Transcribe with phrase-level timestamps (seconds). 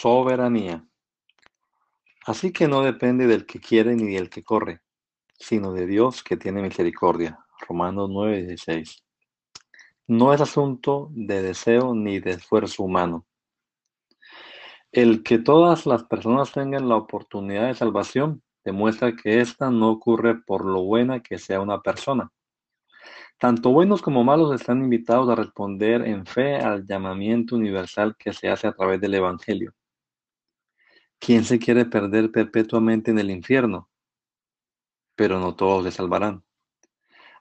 [0.00, 0.86] Soberanía.
[2.24, 4.80] Así que no depende del que quiere ni del que corre,
[5.40, 7.40] sino de Dios que tiene misericordia.
[7.66, 9.02] Romanos 9:16.
[10.06, 13.26] No es asunto de deseo ni de esfuerzo humano.
[14.92, 20.40] El que todas las personas tengan la oportunidad de salvación demuestra que ésta no ocurre
[20.40, 22.30] por lo buena que sea una persona.
[23.36, 28.48] Tanto buenos como malos están invitados a responder en fe al llamamiento universal que se
[28.48, 29.74] hace a través del Evangelio.
[31.18, 33.90] ¿Quién se quiere perder perpetuamente en el infierno?
[35.14, 36.44] Pero no todos se salvarán.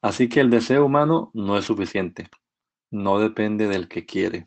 [0.00, 2.28] Así que el deseo humano no es suficiente.
[2.90, 4.46] No depende del que quiere.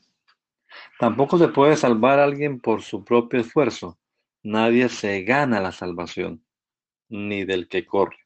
[1.00, 4.00] Tampoco se puede salvar a alguien por su propio esfuerzo.
[4.44, 6.44] Nadie se gana la salvación,
[7.10, 8.18] ni del que corre.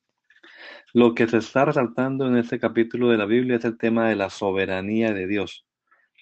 [0.94, 4.16] Lo que se está resaltando en este capítulo de la Biblia es el tema de
[4.16, 5.66] la soberanía de Dios,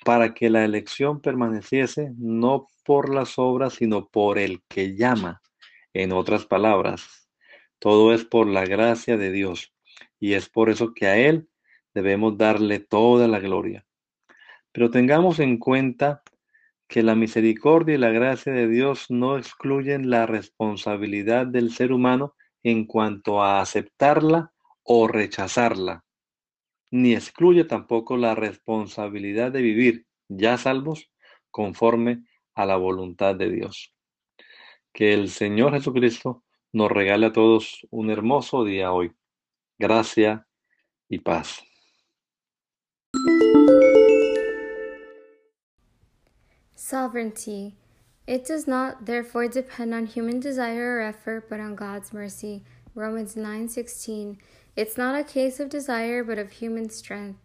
[0.04, 5.42] para que la elección permaneciese no por las obras, sino por el que llama.
[5.94, 7.30] En otras palabras,
[7.80, 9.74] todo es por la gracia de Dios,
[10.20, 11.50] y es por eso que a Él
[11.94, 13.86] debemos darle toda la gloria.
[14.72, 16.24] Pero tengamos en cuenta
[16.88, 22.36] que la misericordia y la gracia de Dios no excluyen la responsabilidad del ser humano
[22.64, 24.52] en cuanto a aceptarla
[24.84, 26.04] o rechazarla,
[26.92, 31.10] ni excluye tampoco la responsabilidad de vivir, ya salvos,
[31.50, 33.94] conforme a la voluntad de Dios.
[34.94, 36.44] Que el Señor Jesucristo
[36.74, 39.14] nos regale a todos un hermoso día hoy.
[39.80, 40.46] Gracia
[41.10, 41.64] y paz.
[46.76, 47.76] Sovereignty.
[48.28, 52.64] It does not therefore depend on human desire or effort, but on God's mercy.
[52.94, 54.38] Romans 9:16.
[54.76, 57.40] It's not a case of desire, but of human strength.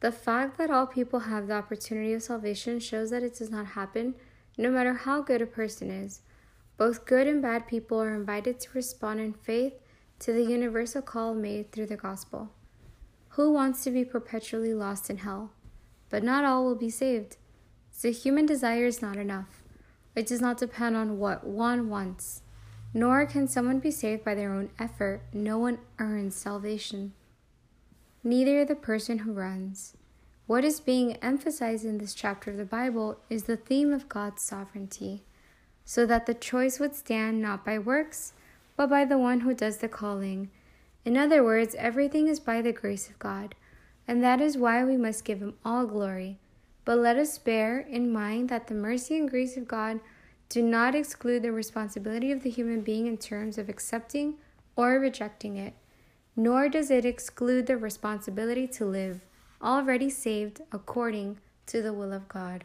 [0.00, 3.66] The fact that all people have the opportunity of salvation shows that it does not
[3.66, 4.14] happen
[4.56, 6.22] no matter how good a person is.
[6.76, 9.74] Both good and bad people are invited to respond in faith
[10.20, 12.50] to the universal call made through the gospel.
[13.30, 15.52] Who wants to be perpetually lost in hell?
[16.08, 17.36] But not all will be saved.
[17.90, 19.62] So human desire is not enough.
[20.16, 22.42] It does not depend on what one wants.
[22.92, 25.22] Nor can someone be saved by their own effort.
[25.32, 27.12] No one earns salvation.
[28.24, 29.96] Neither the person who runs.
[30.46, 34.42] What is being emphasized in this chapter of the Bible is the theme of God's
[34.42, 35.22] sovereignty,
[35.84, 38.32] so that the choice would stand not by works,
[38.76, 40.50] but by the one who does the calling.
[41.04, 43.54] In other words, everything is by the grace of God,
[44.08, 46.38] and that is why we must give Him all glory
[46.84, 50.00] but let us bear in mind that the mercy and grace of God
[50.50, 54.34] do not exclude the responsibility of the human being in terms of accepting
[54.76, 55.74] or rejecting it,
[56.36, 59.20] nor does it exclude the responsibility to live,
[59.62, 62.64] already saved according to the will of God.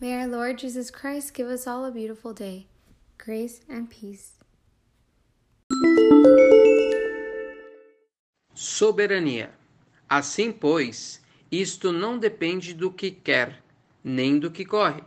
[0.00, 2.66] May our Lord Jesus Christ give us all a beautiful day,
[3.16, 4.32] grace and peace.
[8.54, 9.50] Soberania.
[10.10, 13.62] Assim, pois, Isto não depende do que quer,
[14.02, 15.04] nem do que corre,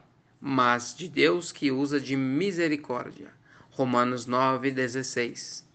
[0.47, 3.33] mas de Deus que usa de misericórdia.
[3.72, 5.66] Romanos 9:16.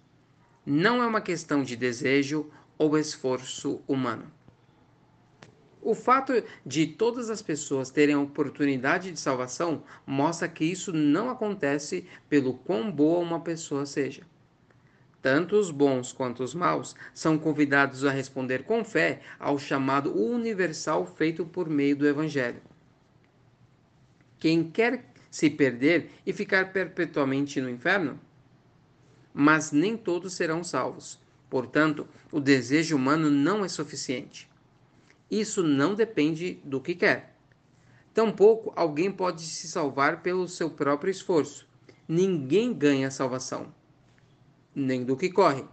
[0.64, 2.48] Não é uma questão de desejo
[2.78, 4.31] ou esforço humano.
[5.82, 6.32] O fato
[6.64, 12.54] de todas as pessoas terem a oportunidade de salvação mostra que isso não acontece pelo
[12.54, 14.22] quão boa uma pessoa seja.
[15.20, 21.05] Tanto os bons quanto os maus são convidados a responder com fé ao chamado universal
[21.05, 22.69] feito por meio do Evangelho.
[24.40, 28.19] Quem quer se perder e ficar perpetuamente no inferno?
[29.32, 31.20] Mas nem todos serão salvos.
[31.48, 34.50] Portanto, o desejo humano não é suficiente.
[35.31, 37.37] Isso não depende do que quer.
[38.12, 41.69] Tampouco alguém pode se salvar pelo seu próprio esforço.
[42.08, 43.72] Ninguém ganha salvação
[44.75, 45.64] nem do que corre.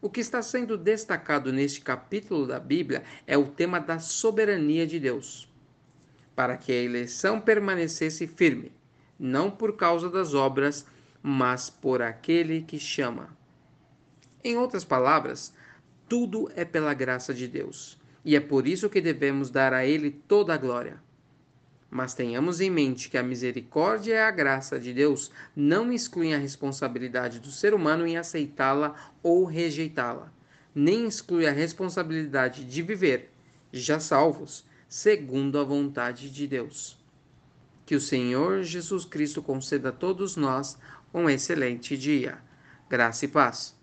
[0.00, 5.00] O que está sendo destacado neste capítulo da Bíblia é o tema da soberania de
[5.00, 5.52] Deus,
[6.38, 8.70] para que a eleição permanecesse firme,
[9.18, 10.86] não por causa das obras,
[11.20, 13.36] mas por aquele que chama.
[14.44, 15.52] Em outras palavras,
[16.08, 20.12] tudo é pela graça de Deus, e é por isso que devemos dar a Ele
[20.12, 21.02] toda a glória.
[21.90, 26.38] Mas tenhamos em mente que a misericórdia e a graça de Deus não excluem a
[26.38, 28.94] responsabilidade do ser humano em aceitá-la
[29.24, 30.32] ou rejeitá-la,
[30.72, 33.32] nem exclui a responsabilidade de viver,
[33.72, 36.96] já salvos, segundo a vontade de Deus.
[37.84, 40.78] Que o Senhor Jesus Cristo conceda a todos nós
[41.12, 42.38] um excelente dia.
[42.88, 43.76] Graça e paz.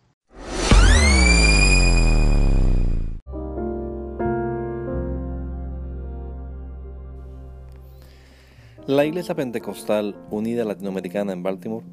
[8.87, 11.83] La Iglesia Pentecostal Unida Latinoamericana en Baltimore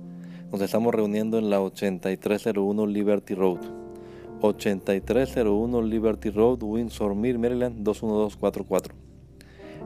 [0.51, 3.61] nos estamos reuniendo en la 8301 Liberty Road.
[4.43, 9.02] 8301 Liberty Road, Windsor Mill, Maryland 21244.